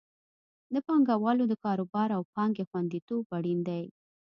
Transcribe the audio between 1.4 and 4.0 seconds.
د کاروبار او پانګې خوندیتوب اړین دی.